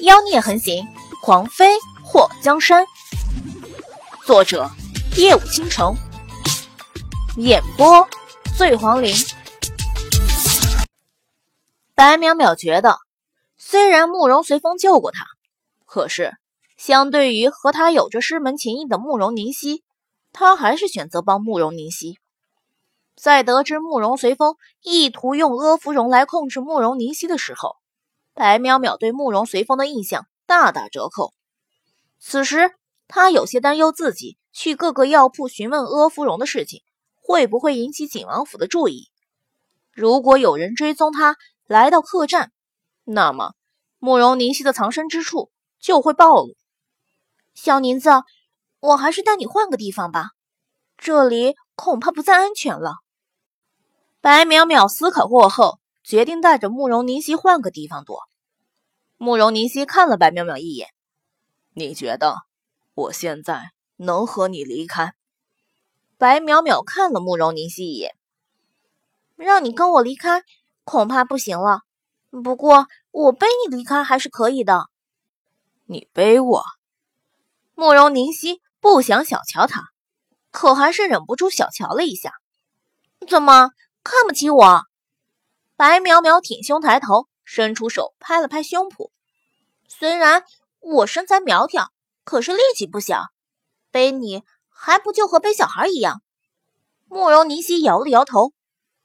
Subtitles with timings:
[0.00, 0.86] 妖孽横行，
[1.22, 1.70] 狂妃
[2.04, 2.86] 祸江山。
[4.26, 4.68] 作者：
[5.16, 5.96] 夜舞倾城，
[7.38, 8.06] 演播：
[8.58, 9.14] 醉黄林。
[11.94, 12.98] 白淼淼觉得，
[13.56, 15.24] 虽然慕容随风救过他，
[15.86, 16.34] 可是
[16.76, 19.82] 相对于和他有着师门情谊的慕容凝曦，
[20.30, 22.18] 他还是选择帮慕容凝曦。
[23.16, 27.76] 在得知慕容随风意图用阿芙蓉来控制慕容凝曦的时候，
[28.36, 31.32] 白淼淼对慕容随风的印象大打折扣。
[32.20, 32.70] 此时，
[33.08, 36.82] 他有些担忧自己去各个药铺询问阿芙蓉的事情，
[37.14, 39.08] 会不会引起景王府的注意。
[39.90, 42.52] 如果有人追踪他来到客栈，
[43.04, 43.54] 那么
[43.98, 46.54] 慕容凝曦的藏身之处就会暴露。
[47.54, 48.10] 小宁子，
[48.80, 50.32] 我还是带你换个地方吧，
[50.98, 52.96] 这里恐怕不再安全了。
[54.20, 55.78] 白淼淼思考过后。
[56.06, 58.20] 决定带着慕容凝曦换个地方躲。
[59.16, 60.90] 慕容凝曦看了白淼淼一眼
[61.74, 62.42] ：“你觉得
[62.94, 65.14] 我现在能和你离开？”
[66.16, 68.14] 白淼淼看了慕容凝曦一眼
[69.34, 70.44] ：“让你跟我离开，
[70.84, 71.80] 恐怕不行了。
[72.30, 74.86] 不过我背你离开还是可以的。
[75.86, 76.62] ”“你背我？”
[77.74, 79.82] 慕容凝曦不想小瞧他，
[80.52, 82.32] 可还是忍不住小瞧了一下。
[83.28, 83.70] “怎么
[84.04, 84.82] 看不起我？”
[85.76, 89.10] 白淼淼挺胸抬头，伸出手拍了拍胸脯。
[89.88, 90.42] 虽然
[90.80, 91.90] 我身材苗条，
[92.24, 93.26] 可是力气不小，
[93.90, 96.22] 背你还不就和背小孩一样？
[97.04, 98.54] 慕容凝曦摇了摇头，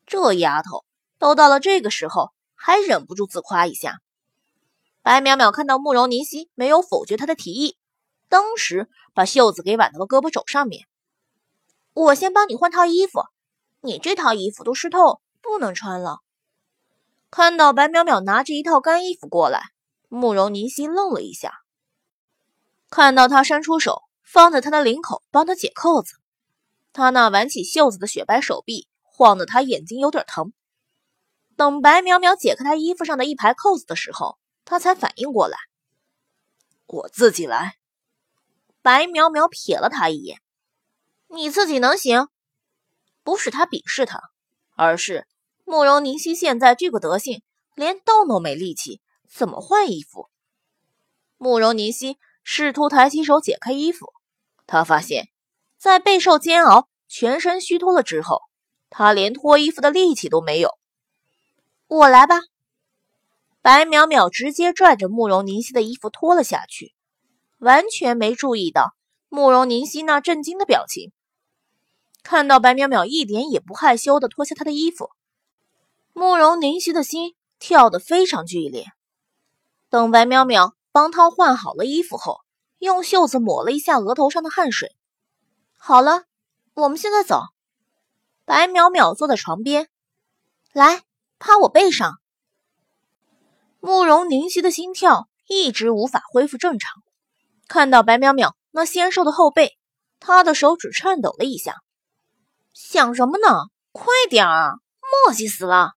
[0.05, 0.85] 这丫头
[1.19, 3.99] 都到了这个时候，还忍不住自夸一下。
[5.01, 7.75] 白淼淼看到慕容凝曦没有否决她的提议，
[8.29, 10.87] 当时把袖子给挽到了胳膊肘上面。
[11.93, 13.23] 我先帮你换套衣服，
[13.81, 16.19] 你这套衣服都湿透，不能穿了。
[17.31, 19.71] 看到白淼淼拿着一套干衣服过来，
[20.09, 21.61] 慕容凝心愣了一下。
[22.89, 26.15] 看到他伸出手放在他的领口帮他解扣子，
[26.91, 30.51] 他那挽起袖子的雪白手臂晃得他眼睛有点疼。
[31.55, 35.57] 等白淼淼解开他衣服上的一排扣子的时候，他才反应过来
[36.85, 37.77] ：“我自己来。”
[38.83, 40.41] 白淼淼瞥了他一眼
[41.31, 42.27] ：“你自己能行？”
[43.23, 44.31] 不是他鄙视他，
[44.75, 45.25] 而是。
[45.71, 47.41] 慕容凝曦现在这个德行，
[47.75, 48.99] 连动都没力气，
[49.29, 50.27] 怎么换衣服？
[51.37, 54.11] 慕容凝曦试图抬起手解开衣服，
[54.67, 55.29] 他发现，
[55.77, 58.41] 在备受煎熬、全身虚脱了之后，
[58.89, 60.77] 他连脱衣服的力气都没有。
[61.87, 62.41] 我来吧。
[63.61, 66.93] 白淼淼直接拽着慕容凝曦的衣服脱了下去，
[67.59, 68.93] 完全没注意到
[69.29, 71.13] 慕容凝曦那震惊的表情。
[72.23, 75.11] 看到白淼淼一点也不害羞的脱下她的衣服。
[76.13, 78.85] 慕容凝曦的心跳得非常剧烈。
[79.89, 82.39] 等白淼淼帮她换好了衣服后，
[82.79, 84.95] 用袖子抹了一下额头上的汗水。
[85.77, 86.23] 好了，
[86.73, 87.41] 我们现在走。
[88.45, 89.87] 白淼淼坐在床边，
[90.73, 91.03] 来
[91.39, 92.19] 趴我背上。
[93.79, 96.91] 慕容凝曦的心跳一直无法恢复正常。
[97.67, 99.77] 看到白淼淼那纤瘦的后背，
[100.19, 101.75] 她的手指颤抖了一下。
[102.73, 103.65] 想什么呢？
[103.91, 104.73] 快点啊！
[105.25, 105.93] 磨叽死了。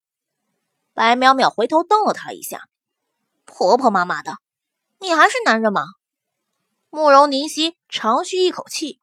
[0.94, 2.68] 白淼淼回头瞪了他一下，
[3.44, 4.36] 婆婆妈妈的，
[5.00, 5.82] 你还是男人吗？
[6.88, 9.00] 慕容凝曦长吁一口气，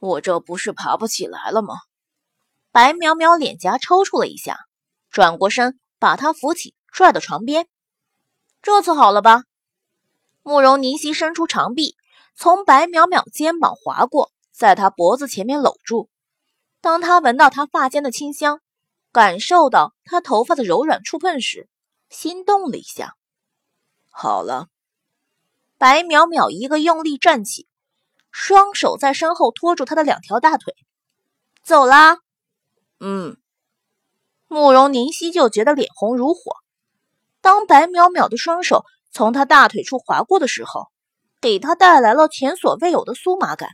[0.00, 1.76] 我这不是爬不起来了吗？
[2.72, 4.66] 白淼淼脸颊抽搐了一下，
[5.10, 7.68] 转过身把他扶起，拽到床边。
[8.60, 9.44] 这次好了吧？
[10.42, 11.96] 慕容凝曦伸出长臂，
[12.34, 16.10] 从白淼淼肩膀划过，在他脖子前面搂住。
[16.80, 18.60] 当他闻到他发间的清香。
[19.14, 21.68] 感受到他头发的柔软触碰时，
[22.10, 23.14] 心动了一下。
[24.10, 24.66] 好了，
[25.78, 27.68] 白淼淼一个用力站起，
[28.32, 30.74] 双手在身后托住他的两条大腿。
[31.62, 32.18] 走啦。
[32.98, 33.36] 嗯。
[34.48, 36.56] 慕容凝曦就觉得脸红如火。
[37.40, 40.88] 当白淼淼的双手从他大腿处划过的时候，
[41.40, 43.70] 给他带来了前所未有的酥麻感。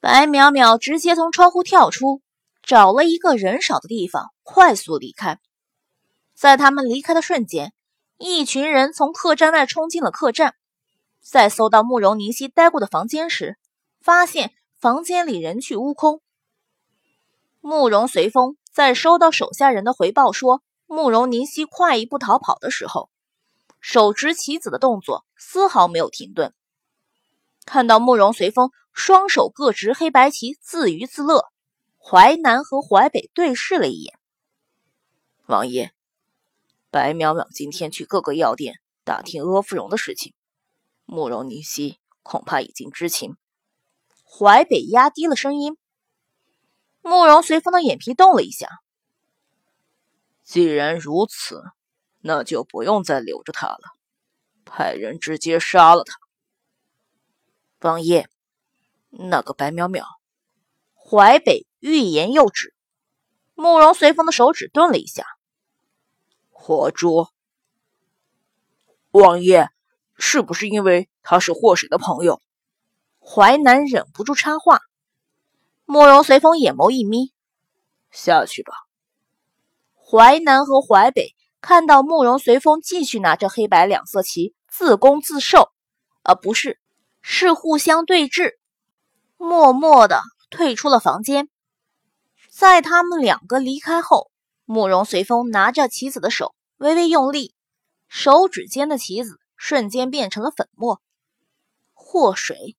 [0.00, 2.22] 白淼淼直接从窗户跳出。
[2.70, 5.40] 找了一个人少的地方，快速离开。
[6.36, 7.72] 在他们离开的瞬间，
[8.16, 10.54] 一群人从客栈外冲进了客栈。
[11.20, 13.58] 在搜到慕容凝曦待过的房间时，
[14.00, 16.22] 发现房间里人去屋空。
[17.60, 23.10] 慕容随风在收到手下人的回报说慕容凝曦快一步逃跑的时候，
[23.80, 26.54] 手执棋子的动作丝毫没有停顿。
[27.66, 31.46] 看到慕容随风双手各执黑白棋，自娱自乐。
[32.02, 34.18] 淮南和淮北对视了一眼。
[35.46, 35.92] 王爷，
[36.90, 40.34] 白淼淼今天去各个药店打听阿芙蓉的事情，
[41.04, 43.36] 慕容凝曦恐怕已经知情。
[44.24, 45.76] 淮北压低了声音。
[47.02, 48.68] 慕容随风的眼皮动了一下。
[50.42, 51.62] 既然如此，
[52.20, 53.80] 那就不用再留着他了，
[54.64, 56.14] 派人直接杀了他。
[57.80, 58.28] 王爷，
[59.10, 60.04] 那个白淼淼，
[61.10, 62.72] 淮北欲言又止。
[63.54, 65.24] 慕容随风的手指顿了一下。
[66.50, 67.32] 活捉。
[69.10, 69.70] 王爷，
[70.16, 72.40] 是不是因为他是祸水的朋友？
[73.18, 74.82] 淮南忍不住插话。
[75.84, 77.32] 慕容随风眼眸一眯
[78.12, 78.72] ：“下去吧。”
[79.98, 85.72] 淮南和淮北看到慕容随风继续拿着黑白两色旗自攻自受，
[86.22, 86.78] 而不是
[87.20, 88.52] 是互相对峙，
[89.36, 91.48] 默默的退出了房间。
[92.50, 94.30] 在他们两个离开后，
[94.64, 97.54] 慕容随风拿着棋子的手微微用力。
[98.08, 101.00] 手指间的棋子瞬间变成了粉末。
[101.94, 102.76] 祸水，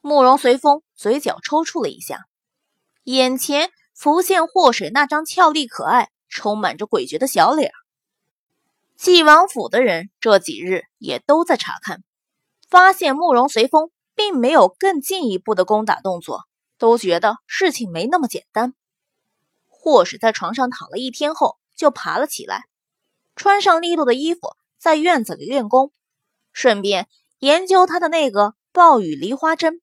[0.00, 2.26] 慕容随风嘴角抽搐了一下，
[3.02, 7.72] 眼前浮现祸水那张俏丽可爱、充满着诡谲的小脸。
[8.96, 12.04] 纪王府的人这几日也都在查看，
[12.70, 16.44] 发现慕容随风并没有更进一步的攻打动作，
[16.84, 18.74] 都觉得事情没那么简单。
[19.70, 22.64] 祸水在床上躺了一天后，就爬了起来。
[23.36, 25.92] 穿上利落的衣服，在院子里练功，
[26.52, 27.08] 顺便
[27.38, 29.80] 研究他的那个暴雨梨花针。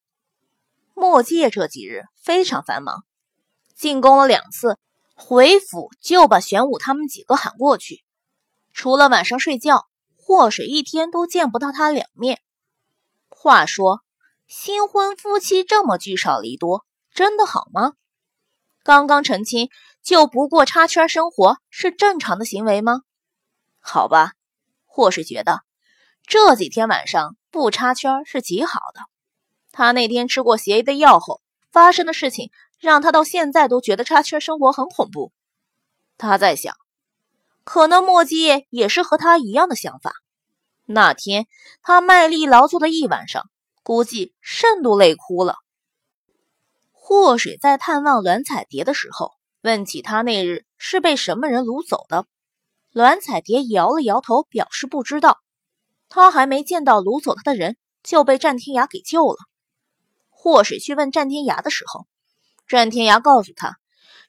[0.94, 3.04] 墨界这几日非常繁忙，
[3.74, 4.78] 进宫了两次，
[5.16, 8.04] 回府就把玄武他们几个喊过去。
[8.74, 12.42] 除了晚上睡觉，祸水一天都见不到他两面。
[13.28, 14.02] 话说，
[14.46, 17.94] 新婚夫妻这么聚少离多，真的好吗？
[18.84, 19.70] 刚刚成亲
[20.02, 23.02] 就不过插圈生活，是正常的行为吗？
[23.80, 24.34] 好吧，
[24.86, 25.62] 或是觉得
[26.26, 29.02] 这几天晚上不插圈是极好的。
[29.72, 31.42] 他那天吃过邪医的药后
[31.72, 32.50] 发生的事情，
[32.80, 35.32] 让他到现在都觉得插圈生活很恐怖。
[36.18, 36.76] 他在想，
[37.64, 40.14] 可能莫基也是和他一样的想法。
[40.86, 41.48] 那天
[41.84, 43.50] 他卖力劳作的一晚上，
[43.84, 45.58] 估计肾都累哭了。
[47.14, 52.26] 祸水在探望栾彩蝶的时候，问起他那日是被什么人掳走的。
[52.94, 55.38] 栾彩蝶摇了摇头，表示不知道。
[56.08, 59.36] 他还没见到掳走他的人，就被战天涯给救了。
[60.30, 62.08] 祸水去问战天涯的时候，
[62.66, 63.76] 战天涯告诉他，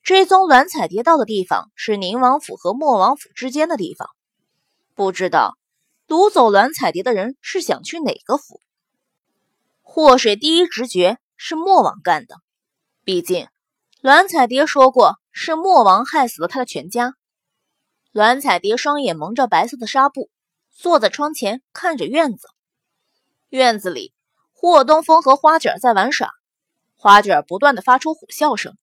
[0.03, 4.09] 追踪栾彩蝶到的地方是宁王府和莫王府之间的地方。
[4.97, 5.57] 不知道
[6.09, 8.61] 掳走栾彩蝶的人是想去哪个府。
[9.83, 12.42] 祸水第一直觉是莫王干的，
[13.05, 13.49] 毕竟
[14.01, 17.15] 栾彩蝶说过是莫王害死了他的全家。
[18.13, 20.31] 栾彩蝶双眼蒙着白色的纱布，
[20.71, 22.47] 坐在窗前看着院子。
[23.49, 24.13] 院子里，
[24.53, 26.31] 霍东风和花卷在玩耍，
[26.95, 28.77] 花卷不断的发出虎啸声。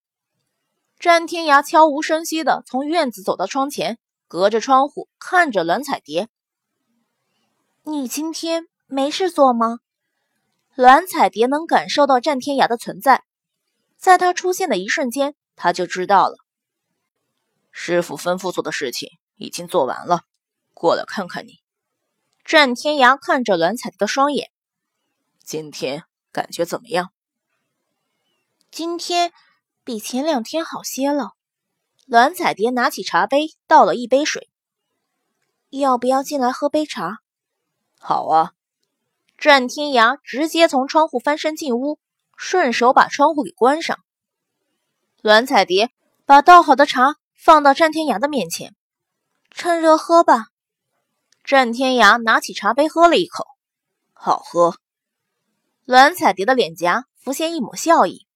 [1.00, 6.28] 詹天涯悄无声息的从院子走到窗前，隔着窗户看着栾彩蝶
[7.84, 9.80] ：“你今天没事做吗？”
[10.76, 13.24] 栾彩蝶能感受到战天涯的存在，
[14.00, 16.38] 在他出现的一瞬间，他就知道了。
[17.70, 20.22] 师傅吩咐做的事情已经做完了，
[20.74, 21.60] 过来看看你。
[22.46, 24.52] 战天涯看着栾彩蝶的双眼，
[25.44, 27.12] 今天感觉怎么样？
[28.72, 29.34] 今天
[29.84, 31.34] 比前两天好些了。
[32.08, 34.50] 栾彩蝶拿起茶杯倒了一杯水，
[35.70, 37.20] 要不要进来喝杯茶？
[38.00, 38.54] 好啊。
[39.38, 42.00] 战天涯直接从窗户翻身进屋，
[42.40, 44.00] 顺手把窗户给关上。
[45.22, 45.92] 栾彩蝶
[46.26, 47.18] 把倒好的茶。
[47.42, 48.76] 放到战天涯的面前，
[49.50, 50.48] 趁热喝吧。
[51.42, 53.46] 战天涯拿起茶杯喝了一口，
[54.12, 54.76] 好喝。
[55.86, 58.28] 栾彩蝶的脸颊浮现一抹笑意，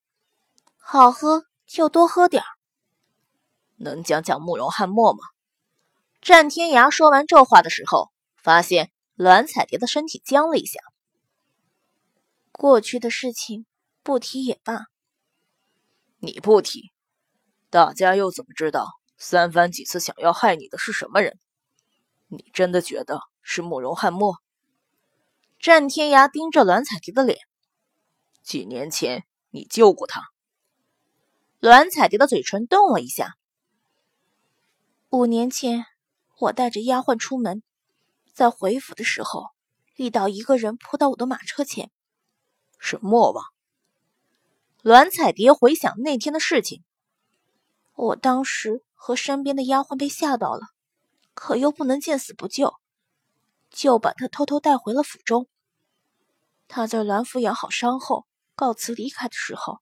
[0.77, 2.47] 好喝就多喝点儿。
[3.75, 5.19] 能讲讲慕容汉墨吗？
[6.21, 10.79] 战天涯说完这话的时候，发现栾彩蝶的身体僵了一下。
[12.53, 13.65] 过去的事情
[14.03, 14.87] 不提也罢。
[16.19, 16.91] 你不提。
[17.69, 21.39] 大家又怎么知道三番几次想要害你的是什么人？
[22.27, 24.35] 你真的觉得是慕容翰墨？
[25.59, 27.39] 战天涯盯着栾彩蝶的脸。
[28.43, 30.21] 几年前你救过他。
[31.59, 33.37] 栾彩蝶的嘴唇动了一下。
[35.09, 35.85] 五年前，
[36.39, 37.63] 我带着丫鬟出门，
[38.33, 39.51] 在回府的时候，
[39.95, 41.89] 遇到一个人扑到我的马车前。
[42.77, 43.45] 是莫王。
[44.83, 46.83] 栾彩蝶回想那天的事情。
[47.95, 50.59] 我当时和身边的丫鬟被吓到了，
[51.33, 52.73] 可又不能见死不救，
[53.69, 55.47] 就把他偷偷带回了府中。
[56.67, 58.25] 他在栾府养好伤后，
[58.55, 59.79] 告辞离开的时候，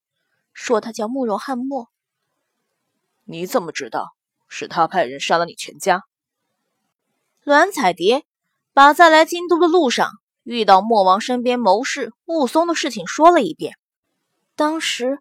[0.54, 1.90] 说他叫慕容汉墨。
[3.24, 4.12] 你怎么知道
[4.48, 6.04] 是他派人杀了你全家？
[7.44, 8.24] 栾彩蝶
[8.72, 10.12] 把在来京都的路上
[10.44, 13.80] 遇到莫王身边谋士雾松的事情说了一遍。
[14.62, 15.18] 当时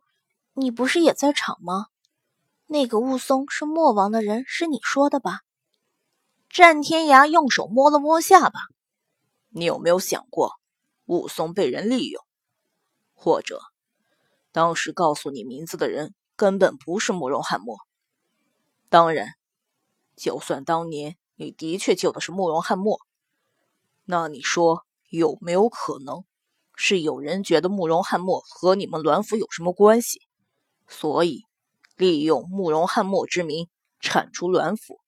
[0.53, 1.87] 你不是也在场吗？
[2.67, 5.41] 那个雾松是莫王的人，是你说的吧？
[6.51, 8.61] 战天涯用手摸了摸下巴。
[9.49, 10.61] 你有没有想过，
[11.07, 12.23] 雾松被人利用，
[13.15, 13.63] 或者
[14.53, 17.79] 当时告诉你名字的人根本不是慕容翰墨？
[18.91, 19.37] 当然，
[20.17, 23.01] 就算当年你的确救的是慕容翰墨，
[24.05, 26.27] 那你说有没有可能
[26.83, 30.23] 是有人觉得慕容翰墨和你们栾府有什么关系，
[30.89, 31.45] 所以？
[31.95, 33.69] 利用慕容翰墨之名
[34.01, 34.99] 铲除栾府。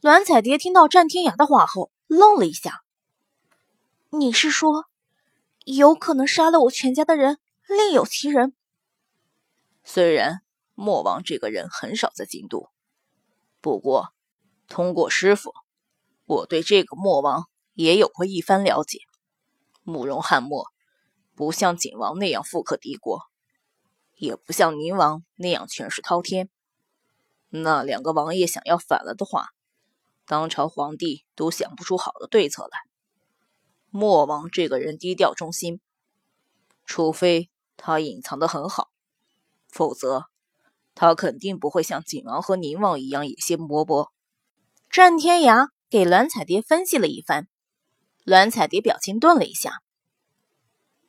[0.00, 2.84] 栾彩蝶听到战天涯的话后，愣了一下。
[4.10, 4.84] 你是说，
[5.64, 8.54] 有可能杀了我全家的人另有其人？
[9.82, 10.42] 虽然
[10.74, 12.68] 莫王这个人很少在京都，
[13.60, 14.14] 不过
[14.68, 15.52] 通过师傅，
[16.26, 19.00] 我对这个莫王也有过一番了解。
[19.84, 20.66] 慕容翰墨
[21.36, 23.20] 不像景王那样富可敌国。
[24.16, 26.48] 也不像宁王那样权势滔天，
[27.48, 29.48] 那两个王爷想要反了的话，
[30.24, 32.78] 当朝皇帝都想不出好的对策来。
[33.90, 35.80] 莫王这个人低调忠心，
[36.86, 38.90] 除非他隐藏的很好，
[39.68, 40.26] 否则
[40.94, 44.10] 他肯定不会像景王和宁王一样野心勃勃。
[44.88, 47.48] 战天涯给蓝彩蝶分析了一番，
[48.24, 49.80] 栾彩蝶表情顿了一下，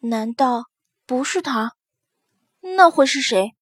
[0.01, 0.65] 难道
[1.05, 1.71] 不是他？
[2.59, 3.54] 那会是谁？